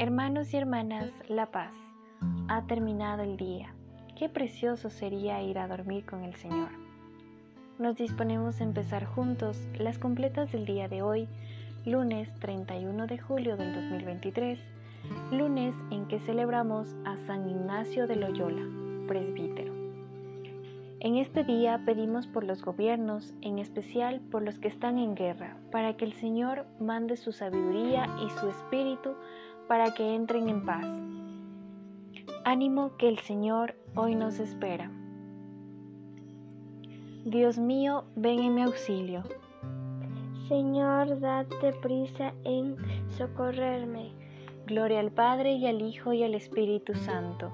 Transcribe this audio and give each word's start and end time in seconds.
Hermanos 0.00 0.54
y 0.54 0.56
hermanas, 0.56 1.12
la 1.28 1.50
paz. 1.50 1.74
Ha 2.48 2.66
terminado 2.66 3.22
el 3.22 3.36
día. 3.36 3.74
Qué 4.18 4.30
precioso 4.30 4.88
sería 4.88 5.42
ir 5.42 5.58
a 5.58 5.68
dormir 5.68 6.06
con 6.06 6.24
el 6.24 6.34
Señor. 6.36 6.70
Nos 7.78 7.96
disponemos 7.96 8.60
a 8.60 8.64
empezar 8.64 9.04
juntos 9.04 9.58
las 9.78 9.98
completas 9.98 10.52
del 10.52 10.64
día 10.64 10.88
de 10.88 11.02
hoy, 11.02 11.28
lunes 11.84 12.32
31 12.38 13.08
de 13.08 13.18
julio 13.18 13.58
del 13.58 13.74
2023, 13.74 14.58
lunes 15.32 15.74
en 15.90 16.08
que 16.08 16.18
celebramos 16.20 16.96
a 17.04 17.18
San 17.26 17.50
Ignacio 17.50 18.06
de 18.06 18.16
Loyola, 18.16 18.62
presbítero. 19.06 19.80
En 21.00 21.16
este 21.16 21.44
día 21.44 21.82
pedimos 21.84 22.26
por 22.26 22.44
los 22.44 22.62
gobiernos, 22.62 23.34
en 23.40 23.58
especial 23.58 24.20
por 24.30 24.42
los 24.42 24.58
que 24.58 24.68
están 24.68 24.98
en 24.98 25.14
guerra, 25.14 25.56
para 25.70 25.96
que 25.98 26.06
el 26.06 26.12
Señor 26.14 26.66
mande 26.78 27.18
su 27.18 27.32
sabiduría 27.32 28.06
y 28.22 28.30
su 28.38 28.48
espíritu 28.48 29.14
para 29.70 29.94
que 29.94 30.16
entren 30.16 30.48
en 30.48 30.66
paz. 30.66 30.84
Ánimo 32.44 32.96
que 32.96 33.08
el 33.08 33.20
Señor 33.20 33.76
hoy 33.94 34.16
nos 34.16 34.40
espera. 34.40 34.90
Dios 37.24 37.56
mío, 37.56 38.02
ven 38.16 38.40
en 38.40 38.54
mi 38.56 38.62
auxilio. 38.62 39.22
Señor, 40.48 41.20
date 41.20 41.72
prisa 41.74 42.34
en 42.42 42.78
socorrerme. 43.10 44.10
Gloria 44.66 44.98
al 44.98 45.12
Padre 45.12 45.52
y 45.52 45.68
al 45.68 45.82
Hijo 45.82 46.12
y 46.14 46.24
al 46.24 46.34
Espíritu 46.34 46.96
Santo 46.96 47.52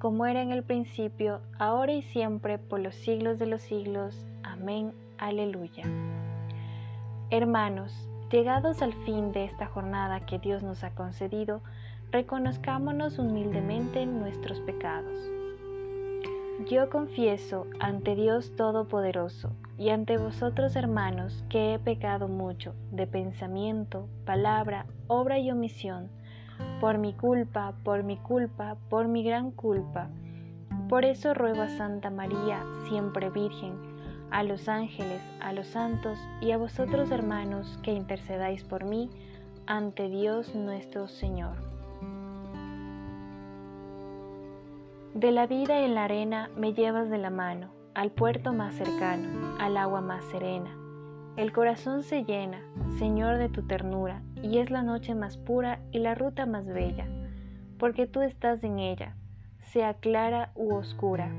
como 0.00 0.26
era 0.26 0.42
en 0.42 0.52
el 0.52 0.62
principio, 0.62 1.40
ahora 1.58 1.92
y 1.92 2.02
siempre, 2.02 2.58
por 2.58 2.80
los 2.80 2.94
siglos 2.94 3.38
de 3.38 3.46
los 3.46 3.62
siglos. 3.62 4.26
Amén. 4.42 4.92
Aleluya. 5.18 5.84
Hermanos, 7.30 8.08
llegados 8.30 8.82
al 8.82 8.92
fin 9.04 9.32
de 9.32 9.44
esta 9.44 9.66
jornada 9.66 10.26
que 10.26 10.38
Dios 10.38 10.62
nos 10.62 10.84
ha 10.84 10.90
concedido, 10.90 11.62
reconozcámonos 12.10 13.18
humildemente 13.18 14.00
en 14.00 14.18
nuestros 14.18 14.60
pecados. 14.60 15.14
Yo 16.70 16.88
confieso 16.88 17.66
ante 17.80 18.14
Dios 18.14 18.56
Todopoderoso 18.56 19.52
y 19.76 19.90
ante 19.90 20.16
vosotros 20.16 20.74
hermanos 20.74 21.44
que 21.50 21.74
he 21.74 21.78
pecado 21.78 22.28
mucho 22.28 22.74
de 22.92 23.06
pensamiento, 23.06 24.08
palabra, 24.24 24.86
obra 25.06 25.38
y 25.38 25.50
omisión 25.50 26.08
por 26.80 26.96
mi 26.96 27.12
culpa, 27.12 27.74
por 27.84 28.02
mi 28.02 28.16
culpa, 28.16 28.76
por 28.88 29.08
mi 29.08 29.22
gran 29.22 29.50
culpa. 29.50 30.08
Por 30.88 31.04
eso 31.04 31.34
ruego 31.34 31.62
a 31.62 31.68
Santa 31.68 32.10
María, 32.10 32.64
siempre 32.88 33.28
Virgen, 33.28 33.95
a 34.30 34.42
los 34.42 34.68
ángeles, 34.68 35.22
a 35.40 35.52
los 35.52 35.66
santos 35.66 36.18
y 36.40 36.50
a 36.50 36.58
vosotros 36.58 37.10
hermanos 37.10 37.78
que 37.82 37.92
intercedáis 37.92 38.64
por 38.64 38.84
mí 38.84 39.10
ante 39.66 40.08
Dios 40.08 40.54
nuestro 40.54 41.08
Señor. 41.08 41.56
De 45.14 45.30
la 45.30 45.46
vida 45.46 45.80
en 45.80 45.94
la 45.94 46.04
arena 46.04 46.50
me 46.56 46.74
llevas 46.74 47.08
de 47.08 47.18
la 47.18 47.30
mano, 47.30 47.70
al 47.94 48.10
puerto 48.10 48.52
más 48.52 48.74
cercano, 48.74 49.56
al 49.58 49.76
agua 49.76 50.00
más 50.00 50.24
serena 50.26 50.76
el 51.36 51.52
corazón 51.52 52.02
se 52.02 52.24
llena, 52.24 52.62
Señor, 52.98 53.36
de 53.36 53.50
tu 53.50 53.62
ternura, 53.62 54.22
y 54.42 54.56
es 54.56 54.70
la 54.70 54.82
noche 54.82 55.14
más 55.14 55.36
pura 55.36 55.80
y 55.92 55.98
la 55.98 56.14
ruta 56.14 56.46
más 56.46 56.64
bella, 56.64 57.06
porque 57.78 58.06
tú 58.06 58.22
estás 58.22 58.64
en 58.64 58.78
ella, 58.78 59.14
sea 59.60 59.92
clara 59.92 60.50
u 60.54 60.74
oscura. 60.74 61.30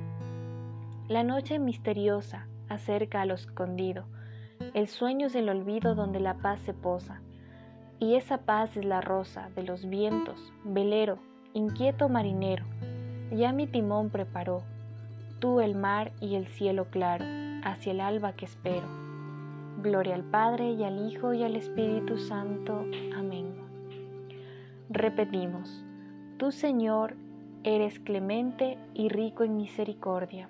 La 1.08 1.24
noche 1.24 1.58
misteriosa 1.58 2.47
acerca 2.70 3.22
a 3.22 3.26
lo 3.26 3.36
escondido, 3.36 4.06
el 4.74 4.88
sueño 4.88 5.28
es 5.28 5.36
el 5.36 5.50
olvido 5.50 5.96
donde 5.96 6.20
la 6.20 6.36
paz 6.36 6.60
se 6.62 6.74
posa, 6.74 7.22
y 8.00 8.16
esa 8.16 8.40
paz 8.40 8.78
es 8.78 8.86
la 8.86 9.02
rosa 9.02 9.50
de 9.56 9.64
los 9.64 9.88
vientos, 9.88 10.54
velero, 10.64 11.20
inquieto 11.54 12.10
marinero, 12.10 12.66
ya 13.32 13.52
mi 13.52 13.68
timón 13.68 14.10
preparó, 14.10 14.64
tú 15.40 15.62
el 15.62 15.76
mar 15.76 16.12
y 16.22 16.36
el 16.36 16.48
cielo 16.48 16.86
claro, 16.90 17.26
hacia 17.64 17.92
el 17.92 18.02
alba 18.02 18.34
que 18.34 18.46
espero 18.46 19.08
Gloria 19.82 20.16
al 20.16 20.24
Padre 20.24 20.72
y 20.72 20.84
al 20.84 21.08
Hijo 21.08 21.34
y 21.34 21.44
al 21.44 21.56
Espíritu 21.56 22.18
Santo. 22.18 22.84
Amén. 23.16 23.54
Repetimos, 24.90 25.86
tú 26.38 26.52
Señor 26.52 27.16
eres 27.64 28.00
clemente 28.00 28.80
y 28.96 29.10
rico 29.10 29.44
en 29.44 29.56
misericordia. 29.56 30.50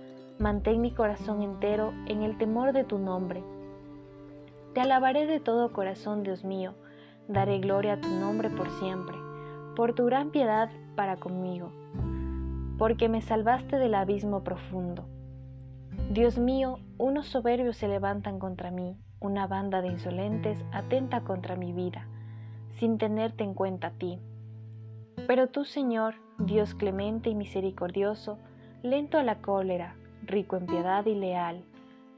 Mantén 0.41 0.81
mi 0.81 0.91
corazón 0.91 1.41
entero 1.41 1.93
en 2.07 2.21
el 2.23 2.37
temor 2.37 2.73
de 2.73 2.83
tu 2.83 2.97
nombre. 2.97 3.41
Te 4.73 4.81
alabaré 4.81 5.25
de 5.25 5.39
todo 5.39 5.71
corazón, 5.71 6.23
Dios 6.23 6.43
mío. 6.43 6.73
Daré 7.29 7.59
gloria 7.59 7.93
a 7.93 8.01
tu 8.01 8.09
nombre 8.09 8.49
por 8.49 8.69
siempre, 8.71 9.15
por 9.77 9.93
tu 9.93 10.05
gran 10.05 10.31
piedad 10.31 10.69
para 10.97 11.15
conmigo 11.15 11.71
porque 12.81 13.09
me 13.09 13.21
salvaste 13.21 13.77
del 13.77 13.93
abismo 13.93 14.43
profundo. 14.43 15.05
Dios 16.09 16.39
mío, 16.39 16.79
unos 16.97 17.27
soberbios 17.27 17.77
se 17.77 17.87
levantan 17.87 18.39
contra 18.39 18.71
mí, 18.71 18.97
una 19.19 19.45
banda 19.45 19.83
de 19.83 19.89
insolentes 19.89 20.57
atenta 20.71 21.21
contra 21.21 21.55
mi 21.55 21.73
vida, 21.73 22.07
sin 22.79 22.97
tenerte 22.97 23.43
en 23.43 23.53
cuenta 23.53 23.89
a 23.89 23.91
ti. 23.91 24.19
Pero 25.27 25.45
tú, 25.45 25.63
Señor, 25.63 26.15
Dios 26.39 26.73
clemente 26.73 27.29
y 27.29 27.35
misericordioso, 27.35 28.39
lento 28.81 29.19
a 29.19 29.23
la 29.23 29.43
cólera, 29.43 29.93
rico 30.23 30.57
en 30.57 30.65
piedad 30.65 31.05
y 31.05 31.15
leal, 31.15 31.63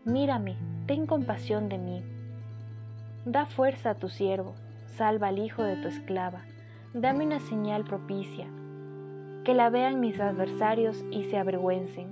mírame, 0.06 0.56
ten 0.86 1.06
compasión 1.06 1.69
de 1.69 1.78
mí. 1.78 2.03
Da 3.25 3.46
fuerza 3.46 3.91
a 3.91 3.96
tu 3.96 4.09
siervo, 4.09 4.53
salva 4.86 5.30
al 5.30 5.40
hijo 5.40 5.64
de 5.64 5.78
tu 5.78 5.88
esclava, 5.88 6.41
dame 6.94 7.25
una 7.25 7.40
señal 7.40 7.84
propicia, 7.84 8.47
que 9.44 9.53
la 9.53 9.69
vean 9.69 10.00
mis 10.00 10.19
adversarios 10.19 11.03
y 11.12 11.24
se 11.25 11.38
avergüencen, 11.38 12.08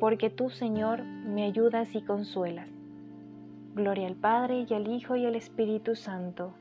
porque 0.00 0.30
tú, 0.30 0.50
Señor, 0.50 1.02
me 1.02 1.44
ayudas 1.44 1.94
y 1.94 2.02
consuelas. 2.02 2.68
Gloria 3.74 4.06
al 4.06 4.16
Padre 4.16 4.66
y 4.68 4.74
al 4.74 4.88
Hijo 4.88 5.16
y 5.16 5.26
al 5.26 5.34
Espíritu 5.34 5.96
Santo, 5.96 6.54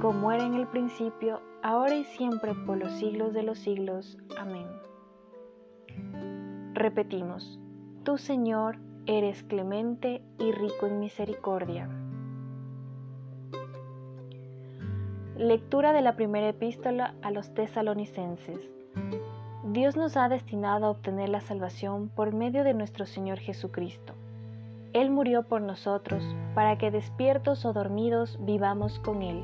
como 0.00 0.32
era 0.32 0.44
en 0.44 0.54
el 0.54 0.66
principio, 0.66 1.40
ahora 1.62 1.94
y 1.94 2.04
siempre, 2.04 2.54
por 2.66 2.76
los 2.76 2.92
siglos 2.92 3.32
de 3.32 3.42
los 3.42 3.58
siglos. 3.58 4.18
Amén. 4.38 4.66
Repetimos, 6.74 7.58
tú, 8.06 8.18
Señor, 8.18 8.78
eres 9.06 9.42
clemente 9.42 10.22
y 10.38 10.52
rico 10.52 10.86
en 10.86 11.00
misericordia. 11.00 11.88
Lectura 15.36 15.92
de 15.92 16.02
la 16.02 16.14
primera 16.14 16.48
epístola 16.48 17.16
a 17.20 17.32
los 17.32 17.52
tesalonicenses. 17.52 18.60
Dios 19.64 19.96
nos 19.96 20.16
ha 20.16 20.28
destinado 20.28 20.86
a 20.86 20.90
obtener 20.90 21.30
la 21.30 21.40
salvación 21.40 22.08
por 22.08 22.32
medio 22.32 22.62
de 22.62 22.74
nuestro 22.74 23.06
Señor 23.06 23.40
Jesucristo. 23.40 24.14
Él 24.92 25.10
murió 25.10 25.42
por 25.42 25.60
nosotros 25.60 26.22
para 26.54 26.78
que 26.78 26.92
despiertos 26.92 27.64
o 27.64 27.72
dormidos 27.72 28.38
vivamos 28.40 29.00
con 29.00 29.22
Él. 29.22 29.42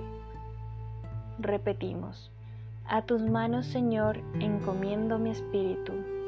Repetimos, 1.40 2.30
a 2.86 3.02
tus 3.02 3.22
manos 3.22 3.66
Señor 3.66 4.20
encomiendo 4.38 5.18
mi 5.18 5.30
espíritu. 5.30 6.21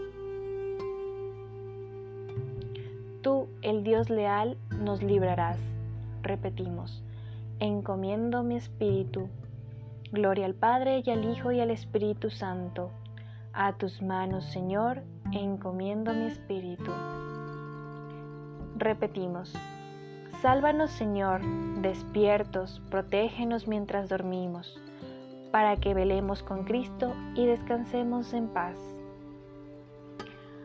El 3.65 3.83
Dios 3.83 4.11
leal, 4.11 4.57
nos 4.79 5.03
librarás. 5.03 5.59
Repetimos, 6.23 7.03
encomiendo 7.59 8.43
mi 8.43 8.57
espíritu. 8.57 9.29
Gloria 10.13 10.47
al 10.47 10.55
Padre 10.55 11.03
y 11.05 11.11
al 11.11 11.25
Hijo 11.25 11.51
y 11.51 11.61
al 11.61 11.71
Espíritu 11.71 12.31
Santo. 12.31 12.91
A 13.53 13.73
tus 13.73 14.03
manos, 14.03 14.45
Señor, 14.45 15.03
encomiendo 15.33 16.13
mi 16.13 16.27
espíritu. 16.27 16.93
Repetimos. 18.77 19.53
Sálvanos, 20.43 20.91
Señor, 20.91 21.41
despiertos, 21.81 22.83
protégenos 22.91 23.67
mientras 23.67 24.11
dormimos, 24.11 24.79
para 25.51 25.77
que 25.77 25.95
velemos 25.95 26.43
con 26.43 26.65
Cristo 26.65 27.15
y 27.35 27.47
descansemos 27.47 28.35
en 28.35 28.49
paz. 28.49 28.77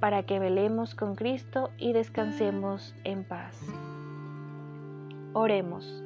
para 0.00 0.22
que 0.22 0.38
velemos 0.38 0.94
con 0.94 1.14
Cristo 1.14 1.70
y 1.78 1.92
descansemos 1.92 2.94
en 3.04 3.24
paz. 3.24 3.60
Oremos. 5.32 6.02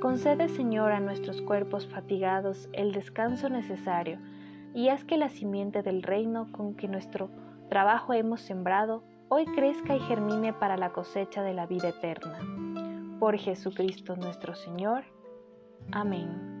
Concede, 0.00 0.48
Señor, 0.48 0.92
a 0.92 1.00
nuestros 1.00 1.40
cuerpos 1.42 1.86
fatigados 1.86 2.68
el 2.72 2.92
descanso 2.92 3.48
necesario 3.48 4.18
y 4.74 4.88
haz 4.88 5.04
que 5.04 5.16
la 5.16 5.28
simiente 5.28 5.82
del 5.82 6.02
reino 6.02 6.50
con 6.52 6.74
que 6.74 6.88
nuestro 6.88 7.30
trabajo 7.68 8.12
hemos 8.12 8.40
sembrado 8.40 9.02
hoy 9.28 9.46
crezca 9.46 9.96
y 9.96 10.00
germine 10.00 10.52
para 10.52 10.76
la 10.76 10.90
cosecha 10.90 11.42
de 11.42 11.54
la 11.54 11.66
vida 11.66 11.88
eterna. 11.88 12.38
Por 13.18 13.38
Jesucristo 13.38 14.16
nuestro 14.16 14.54
Señor. 14.54 15.04
Amén. 15.92 16.54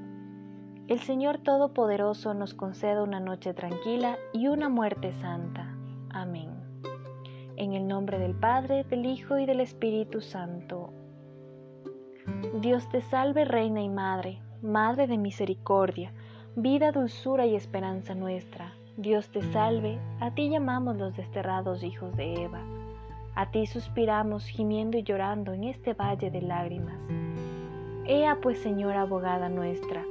El 0.86 1.00
Señor 1.00 1.38
Todopoderoso 1.38 2.34
nos 2.34 2.54
conceda 2.54 3.02
una 3.02 3.20
noche 3.20 3.54
tranquila 3.54 4.18
y 4.32 4.48
una 4.48 4.68
muerte 4.68 5.12
santa. 5.12 5.76
Amén. 6.10 6.53
En 7.56 7.72
el 7.72 7.86
nombre 7.86 8.18
del 8.18 8.34
Padre, 8.34 8.82
del 8.82 9.06
Hijo 9.06 9.38
y 9.38 9.46
del 9.46 9.60
Espíritu 9.60 10.20
Santo. 10.20 10.92
Dios 12.60 12.88
te 12.88 13.00
salve, 13.00 13.44
Reina 13.44 13.80
y 13.80 13.88
Madre, 13.88 14.40
Madre 14.60 15.06
de 15.06 15.18
misericordia, 15.18 16.12
vida, 16.56 16.90
dulzura 16.90 17.46
y 17.46 17.54
esperanza 17.54 18.16
nuestra. 18.16 18.72
Dios 18.96 19.28
te 19.28 19.40
salve, 19.52 20.00
a 20.18 20.34
ti 20.34 20.50
llamamos 20.50 20.96
los 20.96 21.16
desterrados 21.16 21.84
hijos 21.84 22.16
de 22.16 22.42
Eva. 22.42 22.60
A 23.36 23.52
ti 23.52 23.66
suspiramos, 23.66 24.46
gimiendo 24.46 24.98
y 24.98 25.04
llorando 25.04 25.52
en 25.52 25.64
este 25.64 25.94
valle 25.94 26.32
de 26.32 26.42
lágrimas. 26.42 26.98
Ea 28.06 28.38
pues, 28.42 28.58
Señora 28.58 29.02
abogada 29.02 29.48
nuestra, 29.48 30.04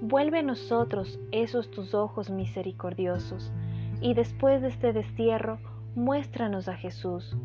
vuelve 0.00 0.38
a 0.38 0.42
nosotros 0.42 1.18
esos 1.32 1.72
tus 1.72 1.92
ojos 1.92 2.30
misericordiosos, 2.30 3.52
y 4.00 4.14
después 4.14 4.62
de 4.62 4.68
este 4.68 4.92
destierro, 4.92 5.58
muéstranos 5.94 6.68
a 6.68 6.74
Jesús, 6.74 7.36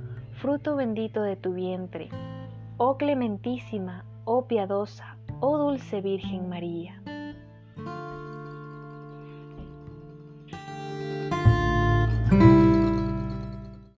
fruto 0.42 0.76
bendito 0.76 1.22
de 1.22 1.36
tu 1.36 1.54
vientre. 1.54 2.10
Oh 2.78 2.98
clementísima, 2.98 4.06
oh 4.26 4.46
piadosa, 4.46 5.18
oh 5.40 5.58
dulce 5.58 6.02
Virgen 6.02 6.50
María. 6.50 7.02